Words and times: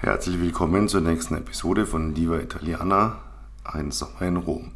Herzlich 0.00 0.38
willkommen 0.38 0.86
zur 0.86 1.00
nächsten 1.00 1.34
Episode 1.34 1.84
von 1.84 2.14
Diva 2.14 2.38
Italiana, 2.38 3.18
ein 3.64 3.90
Sommer 3.90 4.22
in 4.22 4.36
Rom. 4.36 4.70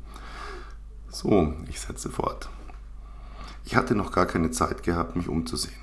So, 1.10 1.54
ich 1.68 1.78
setze 1.78 2.10
fort. 2.10 2.48
Ich 3.64 3.76
hatte 3.76 3.94
noch 3.94 4.10
gar 4.10 4.26
keine 4.26 4.50
Zeit 4.50 4.82
gehabt, 4.82 5.14
mich 5.14 5.28
umzusehen. 5.28 5.78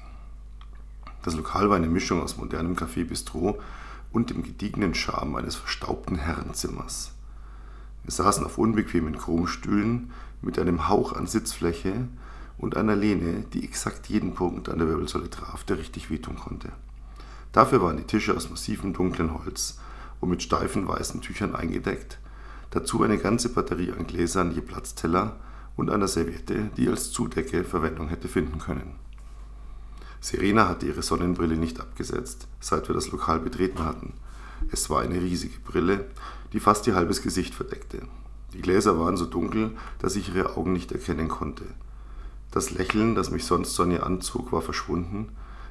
Das 1.24 1.36
Lokal 1.36 1.70
war 1.70 1.78
eine 1.78 1.88
Mischung 1.88 2.22
aus 2.22 2.36
modernem 2.36 2.76
Café 2.76 3.06
Bistro 3.06 3.62
und 4.12 4.30
dem 4.30 4.44
gediegenen 4.44 4.94
Charme 4.94 5.38
eines 5.38 5.56
verstaubten 5.56 6.18
Herrenzimmers. 6.18 7.14
Wir 8.04 8.12
saßen 8.12 8.46
auf 8.46 8.58
unbequemen 8.58 9.18
Chromstühlen 9.18 10.12
mit 10.42 10.60
einem 10.60 10.90
Hauch 10.90 11.14
an 11.14 11.28
Sitzfläche 11.28 12.10
und 12.58 12.76
einer 12.76 12.98
Lehne, 12.98 13.46
die 13.54 13.64
exakt 13.64 14.08
jeden 14.08 14.34
Punkt 14.34 14.68
an 14.68 14.80
der 14.80 14.90
Wirbelsäule 14.90 15.30
traf, 15.30 15.64
der 15.64 15.78
richtig 15.78 16.10
wehtun 16.10 16.36
konnte. 16.36 16.74
Dafür 17.52 17.82
waren 17.82 17.98
die 17.98 18.04
Tische 18.04 18.36
aus 18.36 18.50
massivem 18.50 18.94
dunklen 18.94 19.34
Holz 19.34 19.80
und 20.20 20.30
mit 20.30 20.44
steifen 20.44 20.88
weißen 20.88 21.22
Tüchern 21.22 21.56
eingedeckt, 21.56 22.20
dazu 22.70 23.02
eine 23.04 23.18
ganze 23.18 23.50
Batterie 23.50 23.92
an 23.92 24.06
Gläsern 24.06 24.52
je 24.52 24.62
Platzteller 24.62 25.38
und 25.76 25.90
einer 25.90 26.08
Serviette, 26.08 26.70
die 26.78 26.88
als 26.88 27.12
Zudecke 27.12 27.64
Verwendung 27.64 28.10
hätte 28.10 28.28
finden 28.28 28.60
können. 28.60 28.96
Serena 30.22 30.68
hatte 30.68 30.86
ihre 30.86 31.02
Sonnenbrille 31.02 31.56
nicht 31.56 31.80
abgesetzt, 31.80 32.48
seit 32.60 32.90
wir 32.90 32.94
das 32.94 33.12
Lokal 33.12 33.40
betreten 33.40 33.86
hatten. 33.86 34.14
Es 34.72 34.90
war 34.90 35.02
eine 35.02 35.22
riesige 35.22 35.60
Brille, 35.60 36.06
die 36.52 36.60
fast 36.60 36.86
ihr 36.88 36.96
halbes 36.96 37.22
Gesicht 37.22 37.56
verdeckte. 37.56 38.02
Die 38.54 38.62
Gläser 38.62 39.00
waren 39.00 39.16
so 39.16 39.26
dunkel, 39.26 39.72
dass 40.00 40.16
ich 40.16 40.36
ihre 40.36 40.58
Augen 40.58 40.74
nicht 40.74 40.92
erkennen 40.92 41.30
konnte. 41.30 41.64
Das 42.52 42.72
Lächeln, 42.72 43.16
das 43.16 43.32
mich 43.32 43.46
sonst 43.46 43.76
so 43.76 43.84
an 43.84 43.92
ihr 43.92 44.06
anzog, 44.06 44.52
war 44.52 44.62
verschwunden. 44.62 45.30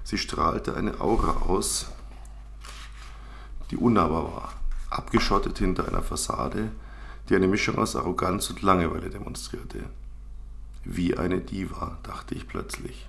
Sie 0.09 0.17
strahlte 0.17 0.75
eine 0.75 1.03
Aura 1.03 1.43
aus, 1.43 1.89
die 3.71 3.77
unnahbar 3.77 4.25
war, 4.33 4.53
abgeschottet 4.89 5.59
hinter 5.59 5.87
einer 5.87 6.01
Fassade, 6.01 6.71
die 7.29 7.37
eine 7.37 7.47
Mischung 7.47 7.77
aus 7.77 7.95
Arroganz 7.95 8.49
und 8.49 8.63
Langeweile 8.63 9.11
demonstrierte. 9.11 9.85
Wie 10.83 11.19
eine 11.19 11.43
Diva, 11.43 11.99
dachte 12.05 12.35
ich 12.35 12.49
plötzlich. 12.49 13.07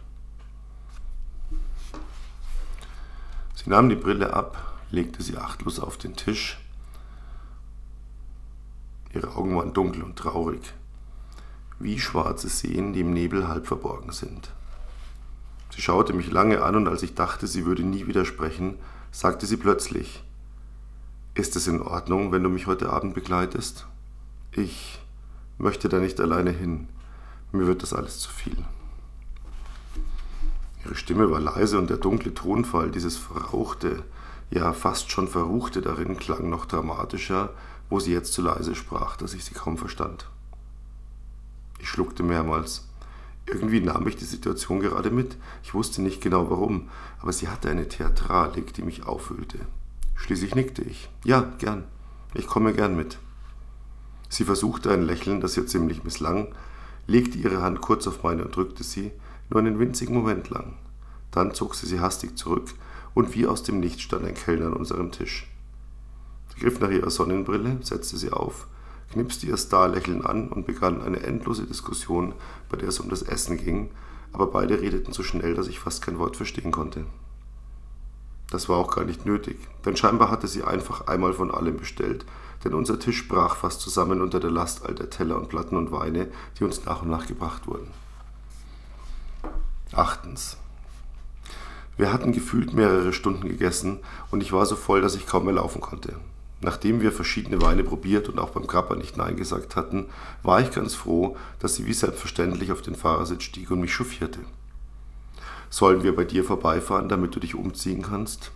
Sie 3.55 3.69
nahm 3.69 3.87
die 3.87 3.95
Brille 3.95 4.33
ab, 4.33 4.81
legte 4.91 5.23
sie 5.23 5.37
achtlos 5.37 5.79
auf 5.79 5.95
den 5.95 6.17
Tisch. 6.17 6.59
Ihre 9.13 9.37
Augen 9.37 9.55
waren 9.55 9.73
dunkel 9.73 10.03
und 10.03 10.17
traurig, 10.17 10.73
wie 11.79 11.97
schwarze 11.97 12.49
Seen, 12.49 12.91
die 12.91 12.99
im 12.99 13.13
Nebel 13.13 13.47
halb 13.47 13.67
verborgen 13.67 14.11
sind. 14.11 14.51
Sie 15.71 15.81
schaute 15.81 16.13
mich 16.13 16.31
lange 16.31 16.61
an 16.63 16.75
und 16.75 16.87
als 16.87 17.03
ich 17.03 17.15
dachte, 17.15 17.47
sie 17.47 17.65
würde 17.65 17.83
nie 17.83 18.07
widersprechen, 18.07 18.75
sagte 19.11 19.45
sie 19.45 19.57
plötzlich, 19.57 20.23
ist 21.35 21.55
es 21.55 21.67
in 21.67 21.81
Ordnung, 21.81 22.31
wenn 22.31 22.43
du 22.43 22.49
mich 22.49 22.67
heute 22.67 22.89
Abend 22.89 23.13
begleitest? 23.13 23.87
Ich 24.51 24.99
möchte 25.57 25.87
da 25.87 25.99
nicht 25.99 26.19
alleine 26.19 26.51
hin. 26.51 26.89
Mir 27.51 27.67
wird 27.67 27.83
das 27.83 27.93
alles 27.93 28.19
zu 28.19 28.29
viel. 28.29 28.57
Ihre 30.83 30.95
Stimme 30.95 31.29
war 31.29 31.39
leise 31.39 31.77
und 31.77 31.89
der 31.89 31.97
dunkle 31.97 32.33
Tonfall, 32.33 32.91
dieses 32.91 33.17
verrauchte, 33.17 34.03
ja 34.49 34.73
fast 34.73 35.11
schon 35.11 35.27
verruchte 35.27 35.81
darin, 35.81 36.17
klang 36.17 36.49
noch 36.49 36.65
dramatischer, 36.65 37.53
wo 37.89 37.99
sie 37.99 38.13
jetzt 38.13 38.33
zu 38.33 38.41
leise 38.41 38.75
sprach, 38.75 39.15
dass 39.17 39.33
ich 39.33 39.45
sie 39.45 39.53
kaum 39.53 39.77
verstand. 39.77 40.29
Ich 41.79 41.89
schluckte 41.89 42.23
mehrmals. 42.23 42.88
Irgendwie 43.51 43.81
nahm 43.81 44.07
ich 44.07 44.15
die 44.15 44.25
Situation 44.25 44.79
gerade 44.79 45.09
mit. 45.09 45.35
Ich 45.63 45.73
wusste 45.73 46.01
nicht 46.01 46.21
genau 46.21 46.49
warum, 46.49 46.89
aber 47.19 47.33
sie 47.33 47.47
hatte 47.47 47.69
eine 47.69 47.87
Theatralik, 47.87 48.73
die 48.73 48.83
mich 48.83 49.05
aufwühlte. 49.05 49.59
Schließlich 50.15 50.53
nickte 50.53 50.83
ich. 50.83 51.09
Ja, 51.23 51.51
gern. 51.57 51.85
Ich 52.33 52.45
komme 52.45 52.73
gern 52.73 52.95
mit. 52.95 53.17
Sie 54.29 54.43
versuchte 54.43 54.91
ein 54.91 55.01
Lächeln, 55.01 55.41
das 55.41 55.57
ihr 55.57 55.65
ziemlich 55.65 56.03
misslang, 56.03 56.53
legte 57.07 57.39
ihre 57.39 57.63
Hand 57.63 57.81
kurz 57.81 58.05
auf 58.05 58.21
meine 58.21 58.45
und 58.45 58.55
drückte 58.55 58.83
sie, 58.83 59.11
nur 59.49 59.59
einen 59.59 59.79
winzigen 59.79 60.13
Moment 60.13 60.51
lang. 60.51 60.75
Dann 61.31 61.55
zog 61.55 61.73
sie 61.73 61.87
sie 61.87 61.99
hastig 61.99 62.37
zurück 62.37 62.69
und 63.15 63.33
wie 63.33 63.47
aus 63.47 63.63
dem 63.63 63.79
Nichts 63.79 64.03
stand 64.03 64.25
ein 64.25 64.35
Kellner 64.35 64.67
an 64.67 64.73
unserem 64.73 65.11
Tisch. 65.11 65.49
Sie 66.53 66.59
griff 66.59 66.79
nach 66.79 66.91
ihrer 66.91 67.09
Sonnenbrille, 67.09 67.79
setzte 67.81 68.17
sie 68.17 68.31
auf, 68.31 68.67
knipste 69.11 69.47
ihr 69.47 69.57
Starlächeln 69.57 70.25
an 70.25 70.49
und 70.49 70.65
begann 70.65 71.01
eine 71.01 71.21
endlose 71.21 71.65
Diskussion, 71.65 72.33
bei 72.69 72.77
der 72.77 72.89
es 72.89 72.99
um 72.99 73.09
das 73.09 73.21
Essen 73.21 73.57
ging, 73.57 73.89
aber 74.31 74.47
beide 74.47 74.81
redeten 74.81 75.13
so 75.13 75.23
schnell, 75.23 75.55
dass 75.55 75.67
ich 75.67 75.79
fast 75.79 76.01
kein 76.01 76.19
Wort 76.19 76.35
verstehen 76.37 76.71
konnte. 76.71 77.05
Das 78.51 78.67
war 78.67 78.77
auch 78.77 78.95
gar 78.95 79.05
nicht 79.05 79.25
nötig, 79.25 79.57
denn 79.85 79.95
scheinbar 79.95 80.31
hatte 80.31 80.47
sie 80.47 80.63
einfach 80.63 81.07
einmal 81.07 81.33
von 81.33 81.51
allem 81.51 81.77
bestellt, 81.77 82.25
denn 82.63 82.73
unser 82.73 82.99
Tisch 82.99 83.27
brach 83.27 83.55
fast 83.55 83.81
zusammen 83.81 84.21
unter 84.21 84.39
der 84.39 84.51
Last 84.51 84.85
all 84.85 84.95
der 84.95 85.09
Teller 85.09 85.37
und 85.37 85.49
Platten 85.49 85.77
und 85.77 85.91
Weine, 85.91 86.27
die 86.57 86.63
uns 86.63 86.83
nach 86.85 87.03
und 87.03 87.09
nach 87.09 87.27
gebracht 87.27 87.67
wurden. 87.67 87.87
Achtens. 89.91 90.57
Wir 91.97 92.13
hatten 92.13 92.31
gefühlt 92.31 92.73
mehrere 92.73 93.13
Stunden 93.13 93.47
gegessen 93.47 93.99
und 94.31 94.41
ich 94.41 94.51
war 94.51 94.65
so 94.65 94.75
voll, 94.75 95.01
dass 95.01 95.15
ich 95.15 95.27
kaum 95.27 95.45
mehr 95.45 95.55
laufen 95.55 95.81
konnte. 95.81 96.15
Nachdem 96.61 97.01
wir 97.01 97.11
verschiedene 97.11 97.61
Weine 97.61 97.83
probiert 97.83 98.27
und 98.27 98.39
auch 98.39 98.49
beim 98.49 98.67
Krapper 98.67 98.95
nicht 98.95 99.15
Nein 99.15 99.37
gesagt 99.37 99.75
hatten, 99.75 100.07
war 100.43 100.59
ich 100.59 100.71
ganz 100.71 100.93
froh, 100.93 101.37
dass 101.59 101.75
sie 101.75 101.85
wie 101.85 101.93
selbstverständlich 101.93 102.71
auf 102.71 102.81
den 102.81 102.95
Fahrersitz 102.95 103.43
stieg 103.43 103.71
und 103.71 103.79
mich 103.79 103.93
chauffierte. 103.93 104.39
Sollen 105.69 106.03
wir 106.03 106.15
bei 106.15 106.25
dir 106.25 106.43
vorbeifahren, 106.43 107.07
damit 107.07 107.35
du 107.35 107.39
dich 107.39 107.55
umziehen 107.55 108.01
kannst? 108.01 108.51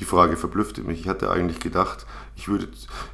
Die 0.00 0.04
Frage 0.04 0.36
verblüffte 0.36 0.82
mich. 0.82 1.00
Ich 1.00 1.08
hatte 1.08 1.30
eigentlich 1.30 1.60
gedacht, 1.60 2.06
ich 2.36 2.48
würde, 2.48 2.68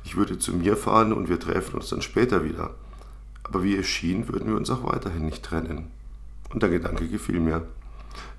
ich 0.04 0.16
würde 0.16 0.38
zu 0.38 0.54
mir 0.54 0.76
fahren 0.76 1.12
und 1.12 1.28
wir 1.28 1.38
treffen 1.38 1.76
uns 1.76 1.90
dann 1.90 2.02
später 2.02 2.44
wieder. 2.44 2.74
Aber 3.44 3.62
wie 3.62 3.76
es 3.76 3.86
schien, 3.86 4.28
würden 4.28 4.48
wir 4.48 4.56
uns 4.56 4.70
auch 4.70 4.84
weiterhin 4.84 5.26
nicht 5.26 5.42
trennen. 5.42 5.90
Und 6.50 6.62
der 6.62 6.70
Gedanke 6.70 7.06
gefiel 7.08 7.40
mir. 7.40 7.66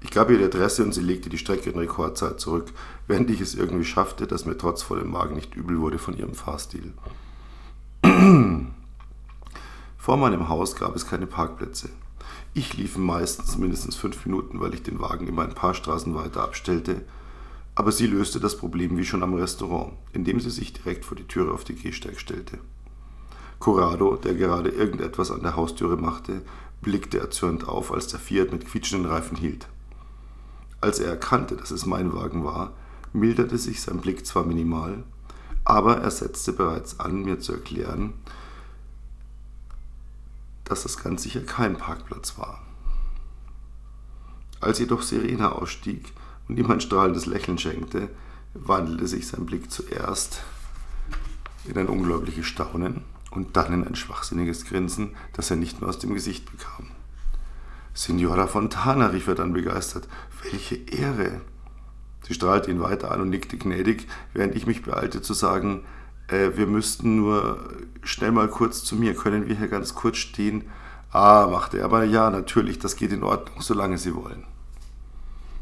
Ich 0.02 0.12
gab 0.12 0.30
ihr 0.30 0.38
die 0.38 0.46
Adresse 0.46 0.84
und 0.84 0.94
sie 0.94 1.02
legte 1.02 1.30
die 1.30 1.38
Strecke 1.38 1.70
in 1.70 1.78
Rekordzeit 1.78 2.40
zurück, 2.40 2.72
während 3.08 3.30
ich 3.30 3.42
es 3.42 3.56
irgendwie 3.56 3.86
schaffte, 3.86 4.28
dass 4.28 4.46
mir 4.46 4.58
trotz 4.58 4.82
vollem 4.82 5.12
Magen 5.12 5.36
nicht 5.36 5.56
übel 5.56 5.80
wurde 5.80 6.00
von 6.00 6.18
ihrem 6.18 6.34
Fahrstil. 6.34 6.94
Vor 9.98 10.18
meinem 10.18 10.50
Haus 10.50 10.76
gab 10.76 10.96
es 10.96 11.06
keine 11.06 11.28
Parkplätze. 11.28 11.90
Ich 12.54 12.76
lief 12.78 12.98
meistens 12.98 13.58
mindestens 13.58 13.96
fünf 13.96 14.26
Minuten, 14.26 14.60
weil 14.60 14.74
ich 14.74 14.82
den 14.82 15.00
Wagen 15.00 15.28
immer 15.28 15.44
ein 15.44 15.54
paar 15.54 15.74
Straßen 15.74 16.16
weiter 16.16 16.44
abstellte, 16.44 17.02
aber 17.76 17.92
sie 17.92 18.08
löste 18.08 18.40
das 18.40 18.58
Problem 18.58 18.98
wie 18.98 19.06
schon 19.06 19.24
am 19.24 19.36
Restaurant, 19.36 19.94
indem 20.14 20.40
sie 20.40 20.50
sich 20.50 20.74
direkt 20.74 21.06
vor 21.06 21.16
die 21.16 21.28
Türe 21.28 21.54
auf 21.54 21.64
die 21.64 21.76
Gehsteig 21.76 22.20
stellte. 22.20 22.58
Corrado, 23.60 24.16
der 24.16 24.36
gerade 24.36 24.70
irgendetwas 24.70 25.32
an 25.32 25.42
der 25.42 25.56
Haustüre 25.56 25.98
machte, 25.98 26.42
blickte 26.82 27.20
erzürnt 27.20 27.68
auf, 27.68 27.92
als 27.92 28.08
der 28.08 28.20
Fiat 28.20 28.52
mit 28.52 28.66
quietschenden 28.66 29.12
Reifen 29.12 29.38
hielt. 29.38 29.68
Als 30.82 31.00
er 31.00 31.10
erkannte, 31.10 31.58
dass 31.58 31.72
es 31.72 31.86
mein 31.86 32.14
Wagen 32.14 32.46
war, 32.46 32.72
milderte 33.12 33.58
sich 33.58 33.82
sein 33.82 34.00
Blick 34.00 34.26
zwar 34.26 34.46
minimal, 34.46 35.04
aber 35.66 35.98
er 35.98 36.12
setzte 36.12 36.54
bereits 36.54 37.00
an, 37.00 37.24
mir 37.24 37.40
zu 37.40 37.54
erklären, 37.54 38.14
dass 40.64 40.84
das 40.84 40.98
ganz 40.98 41.24
sicher 41.24 41.42
kein 41.42 41.78
Parkplatz 41.78 42.38
war. 42.38 42.62
Als 44.62 44.80
jedoch 44.80 45.02
Serena 45.02 45.52
ausstieg 45.52 46.14
und 46.48 46.58
ihm 46.58 46.70
ein 46.72 46.82
strahlendes 46.82 47.26
Lächeln 47.26 47.58
schenkte, 47.58 48.10
wandelte 48.54 49.08
sich 49.08 49.28
sein 49.28 49.46
Blick 49.46 49.72
zuerst 49.72 50.44
in 51.66 51.78
ein 51.78 51.88
unglaubliches 51.88 52.46
Staunen 52.46 53.04
und 53.32 53.56
dann 53.58 53.74
in 53.74 53.88
ein 53.88 53.96
schwachsinniges 53.96 54.66
Grinsen, 54.66 55.16
das 55.34 55.50
er 55.50 55.58
nicht 55.58 55.82
mehr 55.82 55.90
aus 55.90 56.00
dem 56.00 56.14
Gesicht 56.14 56.52
bekam. 56.52 56.88
Signora 57.94 58.48
Fontana, 58.48 59.08
rief 59.08 59.28
er 59.28 59.36
dann 59.36 59.54
begeistert, 59.54 60.08
welche 60.44 60.76
Ehre! 60.76 61.42
Sie 62.28 62.34
strahlte 62.34 62.70
ihn 62.70 62.82
weiter 62.82 63.12
an 63.12 63.22
und 63.22 63.30
nickte 63.30 63.58
gnädig, 63.58 64.08
während 64.34 64.56
ich 64.56 64.68
mich 64.68 64.84
beeilte 64.84 65.22
zu 65.22 65.34
sagen, 65.34 65.84
äh, 66.28 66.52
wir 66.56 66.68
müssten 66.68 67.16
nur 67.16 67.60
schnell 68.04 68.32
mal 68.32 68.48
kurz 68.48 68.84
zu 68.84 68.96
mir, 68.96 69.16
können 69.16 69.48
wir 69.48 69.56
hier 69.56 69.68
ganz 69.68 69.96
kurz 69.96 70.18
stehen? 70.18 70.64
Ah, 71.12 71.48
machte 71.50 71.80
er, 71.80 71.86
aber 71.86 72.04
ja, 72.04 72.30
natürlich, 72.30 72.80
das 72.80 72.96
geht 72.96 73.12
in 73.12 73.24
Ordnung, 73.24 73.62
solange 73.62 73.98
Sie 73.98 74.16
wollen. 74.16 74.44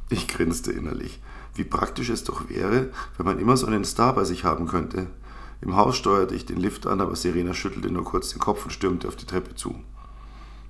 Ich 0.10 0.28
grinste 0.28 0.72
innerlich. 0.72 1.22
Wie 1.56 1.64
praktisch 1.64 2.10
es 2.10 2.24
doch 2.24 2.50
wäre, 2.50 2.90
wenn 3.18 3.26
man 3.26 3.40
immer 3.40 3.58
so 3.58 3.66
einen 3.66 3.86
Star 3.86 4.14
bei 4.14 4.24
sich 4.26 4.44
haben 4.44 4.68
könnte. 4.68 5.08
Im 5.62 5.76
Haus 5.76 5.98
steuerte 5.98 6.36
ich 6.36 6.46
den 6.46 6.58
Lift 6.58 6.86
an, 6.88 7.02
aber 7.02 7.16
Serena 7.16 7.54
schüttelte 7.54 7.92
nur 7.92 8.04
kurz 8.04 8.30
den 8.30 8.40
Kopf 8.40 8.66
und 8.66 8.72
stürmte 8.72 9.08
auf 9.08 9.16
die 9.16 9.26
Treppe 9.26 9.56
zu. 9.56 9.76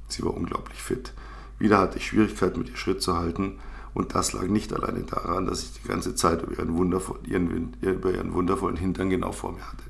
Sie 0.08 0.24
war 0.24 0.34
unglaublich 0.34 0.82
fit. 0.82 1.14
Wieder 1.60 1.80
hatte 1.80 1.98
ich 1.98 2.08
Schwierigkeiten, 2.08 2.60
mit 2.60 2.70
ihr 2.70 2.78
Schritt 2.78 3.02
zu 3.02 3.18
halten, 3.18 3.60
und 3.94 4.14
das 4.14 4.32
lag 4.34 4.44
nicht 4.44 4.72
alleine 4.74 5.02
daran, 5.04 5.48
dass 5.48 5.64
ich 5.64 5.74
die 5.82 5.88
ganze 5.88 6.14
Zeit 6.14 6.44
über 6.44 6.54
ihren, 6.54 7.02
ihren, 7.26 7.74
über 7.82 8.12
ihren 8.12 8.34
wundervollen 8.34 8.78
Hintern 8.78 9.10
genau 9.10 9.32
vor 9.32 9.54
mir 9.54 9.68
hatte. 9.68 9.84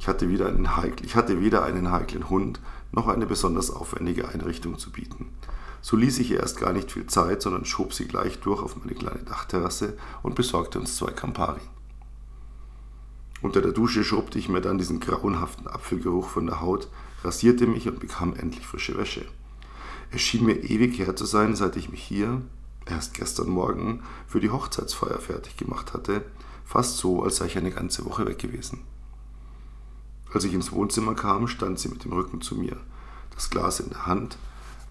Ich 0.00 0.08
hatte, 0.08 0.28
wieder 0.28 0.48
einen 0.48 0.76
heikl, 0.76 1.06
ich 1.06 1.14
hatte 1.14 1.40
weder 1.40 1.62
einen 1.62 1.92
heiklen 1.92 2.28
Hund 2.28 2.60
noch 2.92 3.08
eine 3.08 3.26
besonders 3.26 3.70
aufwendige 3.70 4.28
Einrichtung 4.28 4.78
zu 4.78 4.90
bieten. 4.90 5.28
So 5.80 5.96
ließ 5.96 6.18
ich 6.18 6.30
ihr 6.30 6.40
erst 6.40 6.58
gar 6.58 6.72
nicht 6.72 6.90
viel 6.90 7.06
Zeit, 7.06 7.40
sondern 7.40 7.64
schob 7.64 7.94
sie 7.94 8.08
gleich 8.08 8.40
durch 8.40 8.62
auf 8.62 8.76
meine 8.76 8.94
kleine 8.94 9.22
Dachterrasse 9.22 9.96
und 10.22 10.34
besorgte 10.34 10.80
uns 10.80 10.96
zwei 10.96 11.10
Campari. 11.10 11.60
Unter 13.44 13.60
der 13.60 13.72
Dusche 13.72 14.04
schrubbte 14.04 14.38
ich 14.38 14.48
mir 14.48 14.62
dann 14.62 14.78
diesen 14.78 15.00
grauenhaften 15.00 15.66
Apfelgeruch 15.66 16.30
von 16.30 16.46
der 16.46 16.62
Haut, 16.62 16.88
rasierte 17.22 17.66
mich 17.66 17.86
und 17.86 18.00
bekam 18.00 18.34
endlich 18.34 18.66
frische 18.66 18.96
Wäsche. 18.96 19.26
Es 20.10 20.22
schien 20.22 20.46
mir 20.46 20.64
ewig 20.64 20.98
her 20.98 21.14
zu 21.14 21.26
sein, 21.26 21.54
seit 21.54 21.76
ich 21.76 21.90
mich 21.90 22.02
hier, 22.02 22.40
erst 22.86 23.12
gestern 23.12 23.50
Morgen, 23.50 24.02
für 24.26 24.40
die 24.40 24.48
Hochzeitsfeier 24.48 25.18
fertig 25.18 25.58
gemacht 25.58 25.92
hatte, 25.92 26.24
fast 26.64 26.96
so, 26.96 27.22
als 27.22 27.36
sei 27.36 27.44
ich 27.44 27.58
eine 27.58 27.70
ganze 27.70 28.06
Woche 28.06 28.24
weg 28.24 28.38
gewesen. 28.38 28.80
Als 30.32 30.44
ich 30.44 30.54
ins 30.54 30.72
Wohnzimmer 30.72 31.14
kam, 31.14 31.46
stand 31.46 31.78
sie 31.78 31.90
mit 31.90 32.02
dem 32.04 32.14
Rücken 32.14 32.40
zu 32.40 32.54
mir, 32.54 32.78
das 33.34 33.50
Glas 33.50 33.78
in 33.78 33.90
der 33.90 34.06
Hand, 34.06 34.38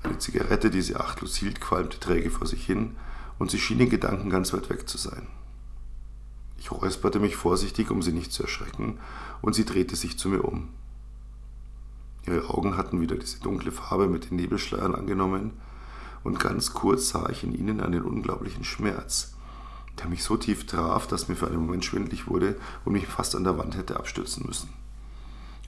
eine 0.03 0.19
Zigarette, 0.19 0.69
die 0.69 0.83
sie 0.83 0.95
achtlos 0.95 1.37
hielt, 1.37 1.59
qualmte 1.59 1.99
träge 1.99 2.29
vor 2.29 2.45
sich 2.45 2.63
hin, 2.63 2.97
und 3.39 3.49
sie 3.49 3.57
schien 3.57 3.79
in 3.79 3.89
Gedanken 3.89 4.29
ganz 4.29 4.53
weit 4.53 4.69
weg 4.69 4.87
zu 4.87 4.99
sein. 4.99 5.25
Ich 6.63 6.71
räusperte 6.71 7.19
mich 7.19 7.35
vorsichtig, 7.35 7.91
um 7.91 8.01
sie 8.01 8.13
nicht 8.13 8.31
zu 8.31 8.43
erschrecken, 8.43 8.97
und 9.41 9.53
sie 9.53 9.65
drehte 9.65 9.97
sich 9.97 10.17
zu 10.17 10.29
mir 10.29 10.45
um. 10.45 10.69
Ihre 12.25 12.49
Augen 12.49 12.77
hatten 12.77 13.01
wieder 13.01 13.17
diese 13.17 13.41
dunkle 13.41 13.73
Farbe 13.73 14.07
mit 14.07 14.29
den 14.29 14.37
Nebelschleiern 14.37 14.95
angenommen, 14.95 15.51
und 16.23 16.39
ganz 16.39 16.73
kurz 16.73 17.09
sah 17.09 17.27
ich 17.27 17.43
in 17.43 17.53
ihnen 17.53 17.81
einen 17.81 18.03
unglaublichen 18.03 18.63
Schmerz, 18.63 19.33
der 19.99 20.07
mich 20.07 20.23
so 20.23 20.37
tief 20.37 20.65
traf, 20.65 21.05
dass 21.05 21.27
mir 21.27 21.35
für 21.35 21.47
einen 21.47 21.65
Moment 21.65 21.83
schwindlig 21.83 22.29
wurde 22.29 22.55
und 22.85 22.93
mich 22.93 23.07
fast 23.07 23.35
an 23.35 23.43
der 23.43 23.57
Wand 23.57 23.75
hätte 23.75 23.97
abstürzen 23.97 24.45
müssen. 24.47 24.69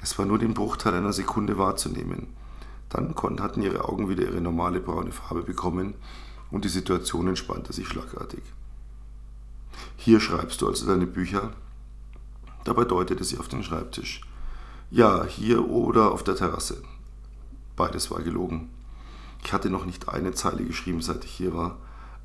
Es 0.01 0.17
war 0.17 0.25
nur 0.25 0.39
den 0.39 0.53
Bruchteil 0.53 0.93
einer 0.93 1.11
Sekunde 1.11 1.57
wahrzunehmen, 1.57 2.27
dann 2.87 3.13
hatten 3.41 3.61
ihre 3.61 3.83
Augen 3.83 4.07
wieder 4.07 4.23
ihre 4.23 4.39
normale 4.39 4.79
braune 4.79 5.11
Farbe 5.11 5.43
bekommen 5.43 5.95
und 6.51 6.63
die 6.63 6.69
Situation 6.69 7.27
entspannte 7.27 7.73
sich 7.73 7.85
schlagartig. 7.85 8.43
Hier 9.97 10.19
schreibst 10.19 10.61
du 10.61 10.67
also 10.67 10.85
deine 10.85 11.07
Bücher? 11.07 11.53
Dabei 12.63 12.85
deutete 12.85 13.23
sie 13.23 13.37
auf 13.37 13.47
den 13.47 13.63
Schreibtisch. 13.63 14.21
Ja, 14.91 15.25
hier 15.25 15.67
oder 15.67 16.11
auf 16.11 16.23
der 16.23 16.35
Terrasse. 16.35 16.81
Beides 17.75 18.11
war 18.11 18.21
gelogen. 18.21 18.69
Ich 19.43 19.53
hatte 19.53 19.69
noch 19.69 19.85
nicht 19.85 20.09
eine 20.09 20.33
Zeile 20.33 20.63
geschrieben, 20.63 21.01
seit 21.01 21.25
ich 21.25 21.31
hier 21.31 21.53
war, 21.53 21.77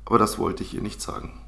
aber 0.05 0.17
das 0.17 0.39
wollte 0.39 0.63
ich 0.63 0.73
ihr 0.73 0.81
nicht 0.81 1.01
sagen. 1.01 1.39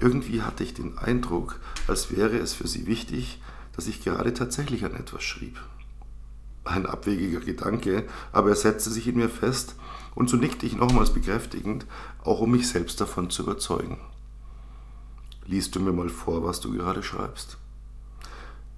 Irgendwie 0.00 0.42
hatte 0.42 0.64
ich 0.64 0.74
den 0.74 0.98
Eindruck, 0.98 1.60
als 1.86 2.10
wäre 2.10 2.38
es 2.38 2.52
für 2.52 2.68
sie 2.68 2.86
wichtig, 2.86 3.40
dass 3.74 3.86
ich 3.86 4.02
gerade 4.02 4.32
tatsächlich 4.32 4.84
an 4.84 4.94
etwas 4.94 5.22
schrieb 5.22 5.58
ein 6.66 6.86
abwegiger 6.86 7.40
Gedanke, 7.40 8.04
aber 8.32 8.50
er 8.50 8.56
setzte 8.56 8.90
sich 8.90 9.08
in 9.08 9.16
mir 9.16 9.28
fest, 9.28 9.76
und 10.14 10.30
so 10.30 10.36
nickte 10.36 10.66
ich 10.66 10.76
nochmals 10.76 11.10
bekräftigend, 11.10 11.86
auch 12.24 12.40
um 12.40 12.50
mich 12.50 12.68
selbst 12.68 13.00
davon 13.00 13.30
zu 13.30 13.42
überzeugen. 13.42 13.98
Liest 15.46 15.76
du 15.76 15.80
mir 15.80 15.92
mal 15.92 16.08
vor, 16.08 16.42
was 16.44 16.60
du 16.60 16.72
gerade 16.72 17.04
schreibst? 17.04 17.56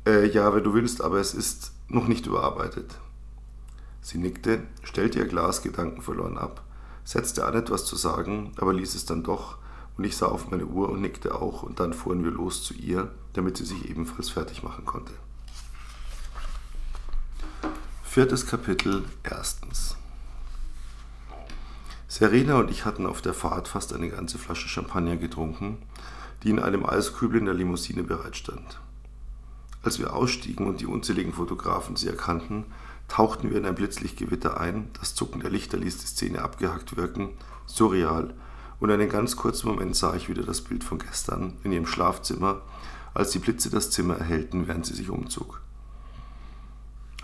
Äh, 0.06 0.26
ja, 0.29 0.55
wenn 0.55 0.65
du 0.65 0.75
willst, 0.75 1.00
aber 1.00 1.19
es 1.19 1.32
ist 1.32 1.73
noch 1.88 2.09
nicht 2.09 2.26
überarbeitet. 2.26 2.99
Sie 4.03 4.19
nickte, 4.19 4.62
stellte 4.82 5.19
ihr 5.19 5.26
Glas 5.26 5.62
gedankenverloren 5.62 6.37
ab, 6.37 6.62
setzte 7.05 7.47
an, 7.47 7.55
etwas 7.55 7.87
zu 7.87 7.97
sagen, 7.97 8.53
aber 8.56 8.75
ließ 8.75 8.94
es 8.94 9.06
dann 9.06 9.23
doch, 9.23 9.56
und 9.97 10.05
ich 10.05 10.17
sah 10.17 10.26
auf 10.26 10.50
meine 10.50 10.67
Uhr 10.67 10.91
und 10.91 11.00
nickte 11.00 11.35
auch, 11.35 11.62
und 11.62 11.81
dann 11.81 11.94
fuhren 11.94 12.23
wir 12.23 12.31
los 12.31 12.62
zu 12.62 12.75
ihr, 12.75 13.11
damit 13.32 13.56
sie 13.56 13.65
sich 13.65 13.88
ebenfalls 13.88 14.29
fertig 14.29 14.62
machen 14.62 14.85
konnte. 14.85 15.12
Viertes 18.03 18.47
Kapitel, 18.47 19.05
erstens. 19.23 19.97
Serena 22.09 22.59
und 22.59 22.70
ich 22.70 22.85
hatten 22.85 23.06
auf 23.06 23.20
der 23.23 23.35
Fahrt 23.35 23.69
fast 23.69 23.93
eine 23.93 24.09
ganze 24.09 24.38
Flasche 24.38 24.69
Champagner 24.69 25.17
getrunken, 25.17 25.79
die 26.43 26.50
in 26.50 26.58
einem 26.58 26.87
Eiskübel 26.87 27.40
in 27.40 27.46
der 27.46 27.55
Limousine 27.55 28.02
bereitstand. 28.02 28.81
Als 29.82 29.99
wir 29.99 30.14
ausstiegen 30.14 30.67
und 30.67 30.81
die 30.81 30.87
unzähligen 30.87 31.32
Fotografen 31.32 31.96
sie 31.96 32.08
erkannten, 32.08 32.64
tauchten 33.08 33.50
wir 33.50 33.58
in 33.58 33.67
ein 33.67 33.75
Blitzlichtgewitter 33.75 34.61
ein, 34.61 34.90
das 34.99 35.14
Zucken 35.14 35.40
der 35.40 35.50
Lichter 35.50 35.79
ließ 35.79 35.99
die 35.99 36.06
Szene 36.06 36.43
abgehackt 36.43 36.96
wirken, 36.96 37.31
surreal, 37.67 38.35
und 38.81 38.90
einen 38.90 39.08
ganz 39.08 39.37
kurzen 39.37 39.69
Moment 39.69 39.96
sah 39.96 40.14
ich 40.14 40.29
wieder 40.29 40.43
das 40.43 40.61
Bild 40.61 40.85
von 40.85 40.99
gestern 40.99 41.55
in 41.64 41.73
ihrem 41.73 41.87
Schlafzimmer, 41.87 42.62
als 43.14 43.31
die 43.31 43.41
Blitze 43.41 43.70
das 43.70 43.91
Zimmer 43.91 44.17
erhellten, 44.17 44.69
während 44.69 44.87
sie 44.87 44.94
sich 44.94 45.11
umzog. 45.11 45.61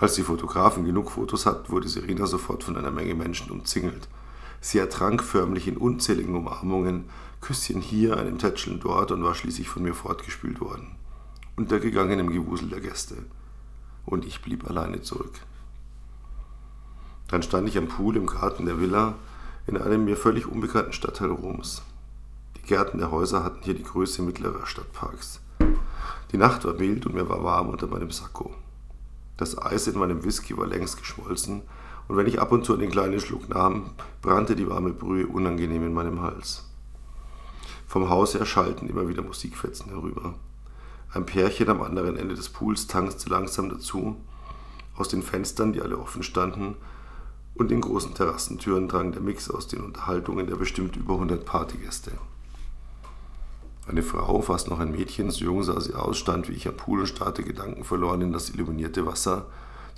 Als 0.00 0.14
die 0.14 0.22
Fotografen 0.22 0.84
genug 0.84 1.12
Fotos 1.12 1.46
hatten, 1.46 1.70
wurde 1.70 1.88
Serena 1.88 2.26
sofort 2.26 2.64
von 2.64 2.76
einer 2.76 2.90
Menge 2.90 3.14
Menschen 3.14 3.50
umzingelt. 3.52 4.08
Sie 4.60 4.78
ertrank 4.78 5.22
förmlich 5.22 5.69
in 5.69 5.76
unzähligen 5.76 6.34
Umarmungen, 6.34 7.05
Küsschen 7.44 7.82
hier, 7.82 8.17
einem 8.17 8.38
Tätscheln 8.38 8.81
dort 8.81 9.12
und 9.12 9.23
war 9.23 9.35
schließlich 9.35 9.69
von 9.69 9.82
mir 9.82 9.93
fortgespült 9.93 10.62
worden. 10.62 10.96
Untergegangen 11.56 12.19
im 12.19 12.31
Gewusel 12.31 12.70
der 12.70 12.81
Gäste. 12.81 13.17
Und 14.06 14.25
ich 14.25 14.41
blieb 14.41 14.67
alleine 14.67 15.02
zurück. 15.02 15.35
Dann 17.29 17.43
stand 17.43 17.69
ich 17.69 17.76
am 17.76 17.87
Pool 17.87 18.17
im 18.17 18.25
Garten 18.25 18.64
der 18.64 18.81
Villa 18.81 19.17
in 19.67 19.76
einem 19.76 20.06
mir 20.06 20.17
völlig 20.17 20.46
unbekannten 20.46 20.94
Stadtteil 20.94 21.31
Roms. 21.31 21.82
Die 22.56 22.62
Gärten 22.62 22.96
der 22.96 23.11
Häuser 23.11 23.44
hatten 23.44 23.62
hier 23.62 23.75
die 23.75 23.82
Größe 23.82 24.23
mittlerer 24.23 24.64
Stadtparks. 24.64 25.43
Die 26.32 26.38
Nacht 26.38 26.64
war 26.64 26.73
mild 26.73 27.05
und 27.05 27.14
mir 27.14 27.29
war 27.29 27.44
warm 27.44 27.69
unter 27.69 27.88
meinem 27.88 28.11
Sakko. 28.11 28.55
Das 29.37 29.58
Eis 29.58 29.87
in 29.87 29.99
meinem 29.99 30.25
Whisky 30.25 30.56
war 30.56 30.67
längst 30.67 30.96
geschmolzen, 30.96 31.61
und 32.08 32.17
wenn 32.17 32.26
ich 32.26 32.41
ab 32.41 32.52
und 32.52 32.64
zu 32.64 32.73
einen 32.73 32.91
kleinen 32.91 33.20
Schluck 33.20 33.50
nahm, 33.50 33.91
brannte 34.23 34.56
die 34.56 34.69
warme 34.69 34.94
Brühe 34.94 35.26
unangenehm 35.26 35.85
in 35.85 35.93
meinem 35.93 36.23
Hals. 36.23 36.64
Vom 37.94 38.08
Haus 38.08 38.35
her 38.35 38.44
schallten 38.44 38.88
immer 38.88 39.06
wieder 39.06 39.23
Musikfetzen 39.23 39.88
herüber. 39.91 40.35
Ein 41.12 41.26
Pärchen 41.26 41.69
am 41.69 41.81
anderen 41.81 42.17
Ende 42.17 42.35
des 42.35 42.49
Pools 42.49 42.88
tanzte 42.88 43.31
langsam 43.31 43.69
dazu. 43.69 44.17
Aus 44.96 45.06
den 45.06 45.23
Fenstern, 45.23 45.73
die 45.73 45.81
alle 45.81 45.96
offen 45.96 46.25
standen, 46.25 46.75
und 47.55 47.70
den 47.70 47.81
großen 47.81 48.12
Terrassentüren 48.12 48.88
drang 48.88 49.12
der 49.12 49.20
Mix 49.20 49.49
aus 49.49 49.69
den 49.69 49.81
Unterhaltungen 49.81 50.49
der 50.49 50.56
bestimmt 50.56 50.96
über 50.96 51.14
100 51.14 51.44
Partygäste. 51.44 52.11
Eine 53.87 54.02
Frau, 54.02 54.43
fast 54.43 54.70
noch 54.70 54.81
ein 54.81 54.91
Mädchen, 54.91 55.31
so 55.31 55.44
jung 55.44 55.62
sah 55.62 55.81
sie 55.81 55.94
aus, 55.94 56.19
stand 56.19 56.49
wie 56.49 56.55
ich 56.55 56.67
am 56.67 56.76
Pool 56.76 56.99
und 56.99 57.06
starrte 57.06 57.44
Gedanken 57.44 57.85
verloren 57.85 58.23
in 58.23 58.32
das 58.32 58.50
illuminierte 58.50 59.06
Wasser, 59.06 59.46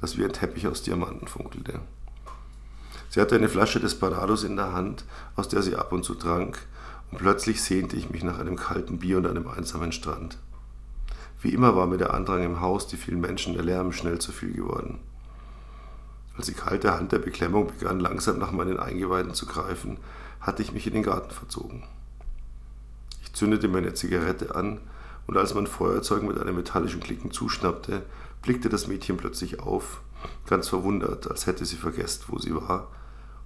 das 0.02 0.18
wie 0.18 0.24
ein 0.26 0.34
Teppich 0.34 0.68
aus 0.68 0.82
Diamanten 0.82 1.28
funkelte. 1.28 1.80
Sie 3.08 3.22
hatte 3.22 3.36
eine 3.36 3.48
Flasche 3.48 3.80
Desperados 3.80 4.44
in 4.44 4.56
der 4.56 4.74
Hand, 4.74 5.06
aus 5.34 5.48
der 5.48 5.62
sie 5.62 5.76
ab 5.76 5.92
und 5.92 6.04
zu 6.04 6.14
trank, 6.14 6.58
und 7.10 7.18
plötzlich 7.18 7.62
sehnte 7.62 7.96
ich 7.96 8.10
mich 8.10 8.22
nach 8.22 8.38
einem 8.38 8.56
kalten 8.56 8.98
Bier 8.98 9.18
und 9.18 9.26
einem 9.26 9.48
einsamen 9.48 9.92
Strand. 9.92 10.38
Wie 11.40 11.52
immer 11.52 11.76
war 11.76 11.86
mir 11.86 11.98
der 11.98 12.14
Andrang 12.14 12.42
im 12.42 12.60
Haus, 12.60 12.86
die 12.86 12.96
vielen 12.96 13.20
Menschen, 13.20 13.54
der 13.54 13.62
Lärm 13.62 13.92
schnell 13.92 14.18
zu 14.18 14.32
viel 14.32 14.52
geworden. 14.52 14.98
Als 16.36 16.46
die 16.46 16.54
kalte 16.54 16.92
Hand 16.94 17.12
der 17.12 17.18
Beklemmung 17.18 17.66
begann, 17.66 18.00
langsam 18.00 18.38
nach 18.38 18.52
meinen 18.52 18.78
Eingeweiden 18.78 19.34
zu 19.34 19.46
greifen, 19.46 19.98
hatte 20.40 20.62
ich 20.62 20.72
mich 20.72 20.86
in 20.86 20.94
den 20.94 21.02
Garten 21.02 21.30
verzogen 21.30 21.84
zündete 23.36 23.68
mir 23.68 23.78
eine 23.78 23.94
Zigarette 23.94 24.54
an 24.54 24.80
und 25.26 25.36
als 25.36 25.54
mein 25.54 25.66
Feuerzeug 25.66 26.22
mit 26.22 26.40
einem 26.40 26.56
metallischen 26.56 27.00
Klicken 27.00 27.30
zuschnappte, 27.30 28.02
blickte 28.42 28.68
das 28.68 28.86
Mädchen 28.88 29.18
plötzlich 29.18 29.60
auf, 29.60 30.00
ganz 30.46 30.68
verwundert, 30.68 31.30
als 31.30 31.46
hätte 31.46 31.64
sie 31.66 31.76
vergessen, 31.76 32.24
wo 32.28 32.38
sie 32.38 32.54
war, 32.54 32.88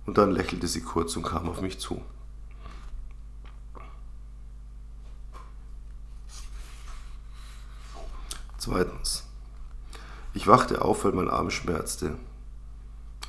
und 0.06 0.16
dann 0.16 0.30
lächelte 0.30 0.68
sie 0.68 0.82
kurz 0.82 1.16
und 1.16 1.24
kam 1.24 1.48
auf 1.48 1.60
mich 1.60 1.80
zu. 1.80 2.00
Zweitens. 8.60 9.24
Ich 10.34 10.46
wachte 10.46 10.84
auf, 10.84 11.06
weil 11.06 11.12
mein 11.12 11.30
Arm 11.30 11.48
schmerzte. 11.48 12.16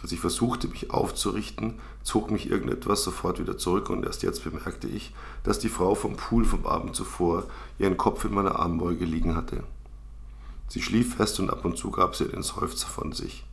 Als 0.04 0.12
ich 0.12 0.20
versuchte, 0.20 0.68
mich 0.68 0.92
aufzurichten, 0.92 1.80
zog 2.04 2.32
mich 2.32 2.50
irgendetwas 2.50 3.06
sofort 3.06 3.40
wieder 3.40 3.58
zurück 3.58 3.90
und 3.90 4.06
erst 4.06 4.24
jetzt 4.24 4.44
bemerkte 4.44 4.90
ich, 4.90 5.14
dass 5.44 5.58
die 5.58 5.70
Frau 5.70 5.96
vom 5.96 6.18
Pool 6.18 6.44
vom 6.44 6.66
Abend 6.66 6.98
zuvor 6.98 7.46
ihren 7.80 7.96
Kopf 7.96 8.26
in 8.26 8.34
meiner 8.34 8.60
Armbeuge 8.60 9.06
liegen 9.06 9.38
hatte. 9.38 9.64
Sie 10.68 10.82
schlief 10.82 11.16
fest 11.16 11.40
und 11.40 11.50
ab 11.50 11.64
und 11.64 11.78
zu 11.78 11.92
gab 11.92 12.14
sie 12.14 12.30
einen 12.30 12.44
Seufzer 12.44 12.88
von 12.88 13.14
sich. 13.14 13.46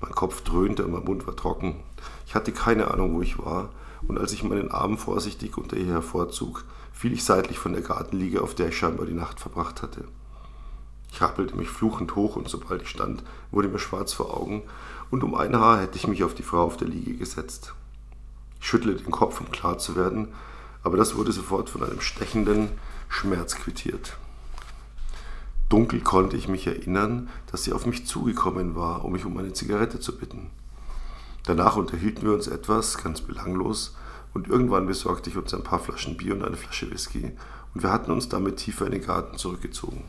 Mein 0.00 0.12
Kopf 0.12 0.42
dröhnte 0.42 0.84
und 0.84 0.92
mein 0.92 1.04
Mund 1.04 1.26
war 1.26 1.34
trocken. 1.34 1.82
Ich 2.28 2.36
hatte 2.36 2.52
keine 2.52 2.92
Ahnung, 2.92 3.14
wo 3.14 3.22
ich 3.22 3.40
war, 3.40 3.70
und 4.06 4.18
als 4.18 4.32
ich 4.32 4.44
meinen 4.44 4.70
Arm 4.70 4.98
vorsichtig 4.98 5.58
unter 5.58 5.76
ihr 5.76 5.86
hervorzog, 5.94 6.64
fiel 6.92 7.12
ich 7.12 7.24
seitlich 7.24 7.58
von 7.58 7.72
der 7.72 7.82
Gartenliege, 7.82 8.40
auf 8.40 8.54
der 8.54 8.68
ich 8.68 8.78
scheinbar 8.78 9.06
die 9.06 9.14
Nacht 9.14 9.40
verbracht 9.40 9.82
hatte. 9.82 10.04
Ich 11.16 11.22
rappelte 11.22 11.56
mich 11.56 11.70
fluchend 11.70 12.14
hoch 12.14 12.36
und 12.36 12.46
sobald 12.46 12.82
ich 12.82 12.90
stand, 12.90 13.22
wurde 13.50 13.68
mir 13.68 13.78
schwarz 13.78 14.12
vor 14.12 14.36
Augen 14.36 14.64
und 15.10 15.24
um 15.24 15.34
ein 15.34 15.56
Haar 15.56 15.80
hätte 15.80 15.96
ich 15.96 16.06
mich 16.06 16.22
auf 16.22 16.34
die 16.34 16.42
Frau 16.42 16.62
auf 16.62 16.76
der 16.76 16.88
Liege 16.88 17.14
gesetzt. 17.14 17.72
Ich 18.60 18.66
schüttelte 18.66 19.02
den 19.02 19.12
Kopf, 19.12 19.40
um 19.40 19.50
klar 19.50 19.78
zu 19.78 19.96
werden, 19.96 20.28
aber 20.82 20.98
das 20.98 21.16
wurde 21.16 21.32
sofort 21.32 21.70
von 21.70 21.82
einem 21.82 22.02
stechenden 22.02 22.68
Schmerz 23.08 23.54
quittiert. 23.54 24.18
Dunkel 25.70 26.02
konnte 26.02 26.36
ich 26.36 26.48
mich 26.48 26.66
erinnern, 26.66 27.30
dass 27.50 27.64
sie 27.64 27.72
auf 27.72 27.86
mich 27.86 28.06
zugekommen 28.06 28.76
war, 28.76 29.02
um 29.02 29.12
mich 29.12 29.24
um 29.24 29.38
eine 29.38 29.54
Zigarette 29.54 29.98
zu 29.98 30.18
bitten. 30.18 30.50
Danach 31.44 31.76
unterhielten 31.76 32.24
wir 32.24 32.34
uns 32.34 32.46
etwas, 32.46 32.98
ganz 32.98 33.22
belanglos, 33.22 33.96
und 34.34 34.48
irgendwann 34.48 34.86
besorgte 34.86 35.30
ich 35.30 35.38
uns 35.38 35.54
ein 35.54 35.64
paar 35.64 35.78
Flaschen 35.78 36.18
Bier 36.18 36.34
und 36.34 36.44
eine 36.44 36.58
Flasche 36.58 36.90
Whisky, 36.90 37.32
und 37.72 37.82
wir 37.82 37.90
hatten 37.90 38.10
uns 38.10 38.28
damit 38.28 38.58
tiefer 38.58 38.84
in 38.84 38.92
den 38.92 39.06
Garten 39.06 39.38
zurückgezogen. 39.38 40.04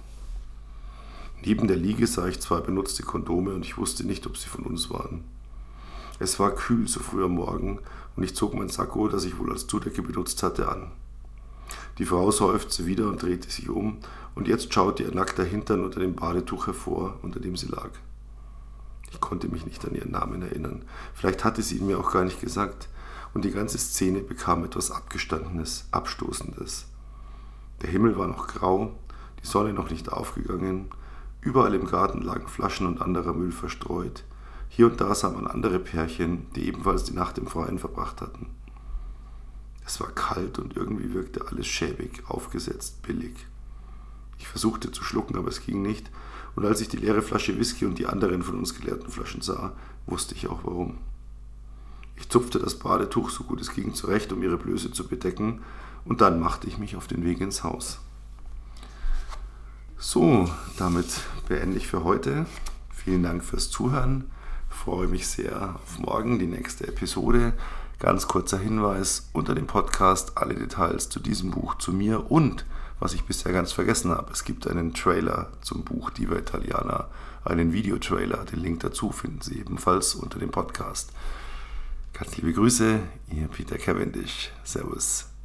Neben 1.44 1.67
der 1.67 1.77
Liege 1.77 2.08
sah 2.08 2.27
ich 2.27 2.39
zwei 2.39 2.60
benutzte 2.60 3.03
Kondome 3.03 3.53
und 3.53 3.63
ich 3.63 3.77
wusste 3.77 4.06
nicht, 4.06 4.25
ob 4.25 4.38
sie 4.38 4.50
von 4.50 4.65
uns 4.65 4.89
waren. 4.89 5.24
Es 6.20 6.39
war 6.39 6.51
kühl 6.51 6.88
so 6.88 7.00
früh 7.00 7.24
am 7.24 7.36
Morgen 7.36 7.79
und 8.15 8.24
ich 8.24 8.36
zog 8.36 8.56
mein 8.56 8.70
Sakko, 8.70 9.08
das 9.08 9.24
ich 9.25 9.38
wohl 9.38 9.51
als 9.51 9.67
Zudecke 9.67 10.01
benutzt 10.01 10.41
hatte, 10.41 10.67
an. 10.67 10.91
Die 12.00 12.06
Frau 12.06 12.32
seufzte 12.32 12.86
wieder 12.86 13.08
und 13.08 13.22
drehte 13.22 13.50
sich 13.50 13.70
um, 13.70 13.98
und 14.36 14.48
jetzt 14.48 14.74
schaute 14.74 15.03
ihr 15.03 15.13
nackter 15.13 15.44
Hintern 15.44 15.84
unter 15.84 16.00
dem 16.00 16.15
Badetuch 16.15 16.67
hervor, 16.67 17.17
unter 17.22 17.39
dem 17.39 17.56
sie 17.56 17.67
lag. 17.67 17.89
Ich 19.12 19.20
konnte 19.20 19.48
mich 19.48 19.65
nicht 19.65 19.86
an 19.86 19.96
ihren 19.96 20.12
Namen 20.12 20.41
erinnern. 20.41 20.84
Vielleicht 21.13 21.44
hatte 21.44 21.62
sie 21.62 21.77
ihn 21.77 21.88
mir 21.88 22.00
auch 22.00 22.12
gar 22.12 22.24
nicht 22.24 22.41
gesagt, 22.41 22.89
und 23.34 23.46
die 23.46 23.51
ganze 23.51 23.77
Szene 23.77 24.22
bekam 24.22 24.63
etwas 24.63 24.91
Abgestandenes, 24.91 25.88
Abstoßendes. 25.91 26.86
Der 27.82 27.89
Himmel 27.89 28.17
war 28.17 28.27
noch 28.27 28.48
grau, 28.48 28.96
die 29.41 29.48
Sonne 29.48 29.74
noch 29.74 29.89
nicht 29.89 30.12
aufgegangen, 30.12 30.89
überall 31.41 31.74
im 31.74 31.88
Garten 31.88 32.22
lagen 32.22 32.48
Flaschen 32.48 32.88
und 32.88 33.01
anderer 33.01 33.34
Müll 33.34 33.51
verstreut. 33.51 34.24
Hier 34.70 34.88
und 34.88 35.00
da 35.00 35.15
sah 35.15 35.29
man 35.29 35.48
andere 35.48 35.79
Pärchen, 35.79 36.48
die 36.56 36.67
ebenfalls 36.67 37.03
die 37.03 37.13
Nacht 37.13 37.38
im 37.38 37.48
Freien 37.48 37.79
verbracht 37.79 38.22
hatten. 38.22 38.48
Es 39.86 40.01
war 40.01 40.12
kalt 40.12 40.60
und 40.60 40.75
irgendwie 40.75 41.13
wirkte 41.13 41.48
alles 41.48 41.67
schäbig, 41.67 42.24
aufgesetzt, 42.27 43.01
billig. 43.03 43.48
Ich 44.38 44.48
versuchte 44.48 44.91
zu 44.91 45.03
schlucken, 45.03 45.38
aber 45.38 45.48
es 45.48 45.62
ging 45.62 45.82
nicht, 45.82 46.12
und 46.56 46.65
als 46.65 46.82
ich 46.82 46.89
die 46.89 46.98
leere 46.98 47.22
Flasche 47.22 47.58
Whisky 47.58 47.86
und 47.86 47.98
die 47.98 48.08
anderen 48.08 48.41
von 48.41 48.58
uns 48.58 48.75
geleerten 48.75 49.10
Flaschen 49.10 49.41
sah, 49.41 49.74
wusste 50.06 50.36
ich 50.36 50.48
auch 50.48 50.63
warum. 50.63 50.98
Ich 52.15 52.29
zupfte 52.29 52.60
das 52.60 52.79
Badetuch 52.79 53.29
so 53.29 53.44
gut 53.44 53.62
es 53.62 53.74
ging 53.74 53.94
zurecht, 53.94 54.34
um 54.34 54.44
ihre 54.44 54.58
Blöße 54.58 54.91
zu 54.91 55.08
bedecken, 55.08 55.62
und 56.03 56.22
dann 56.22 56.39
machte 56.39 56.67
ich 56.67 56.77
mich 56.77 56.96
auf 56.96 57.08
den 57.08 57.24
Weg 57.24 57.41
ins 57.41 57.63
Haus. 57.63 58.00
So, 59.99 60.47
damit 60.77 61.07
beende 61.47 61.77
ich 61.77 61.87
für 61.87 62.03
heute. 62.03 62.45
Vielen 62.91 63.23
Dank 63.23 63.43
fürs 63.43 63.71
Zuhören. 63.71 64.29
Ich 64.69 64.75
freue 64.75 65.07
mich 65.07 65.27
sehr 65.27 65.75
auf 65.75 65.97
morgen, 65.97 66.37
die 66.37 66.45
nächste 66.45 66.87
Episode. 66.87 67.53
Ganz 67.99 68.27
kurzer 68.27 68.59
Hinweis 68.59 69.29
unter 69.33 69.55
dem 69.55 69.65
Podcast 69.65 70.37
alle 70.37 70.53
Details 70.53 71.09
zu 71.09 71.19
diesem 71.19 71.49
Buch, 71.49 71.75
zu 71.79 71.93
mir 71.93 72.29
und 72.31 72.63
was 72.99 73.13
ich 73.13 73.23
bisher 73.23 73.51
ganz 73.53 73.71
vergessen 73.71 74.11
habe. 74.11 74.31
Es 74.31 74.43
gibt 74.43 74.67
einen 74.67 74.93
Trailer 74.93 75.51
zum 75.61 75.83
Buch 75.83 76.11
Diva 76.11 76.35
Italiana, 76.35 77.07
einen 77.43 77.73
Videotrailer. 77.73 78.45
Den 78.45 78.59
Link 78.59 78.81
dazu 78.81 79.11
finden 79.11 79.41
Sie 79.41 79.59
ebenfalls 79.59 80.13
unter 80.13 80.37
dem 80.37 80.51
Podcast. 80.51 81.11
Ganz 82.13 82.37
liebe 82.37 82.53
Grüße, 82.53 82.99
Ihr 83.31 83.47
Peter 83.47 83.79
Cavendish. 83.79 84.51
Servus. 84.63 85.37